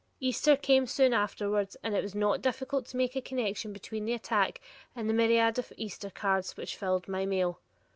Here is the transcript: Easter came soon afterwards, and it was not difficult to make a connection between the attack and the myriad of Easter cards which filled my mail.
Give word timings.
Easter 0.19 0.55
came 0.55 0.87
soon 0.87 1.13
afterwards, 1.13 1.77
and 1.83 1.93
it 1.95 2.01
was 2.01 2.15
not 2.15 2.41
difficult 2.41 2.87
to 2.87 2.97
make 2.97 3.15
a 3.15 3.21
connection 3.21 3.71
between 3.71 4.03
the 4.03 4.13
attack 4.15 4.59
and 4.95 5.07
the 5.07 5.13
myriad 5.13 5.59
of 5.59 5.71
Easter 5.77 6.09
cards 6.09 6.57
which 6.57 6.75
filled 6.75 7.07
my 7.07 7.23
mail. 7.23 7.59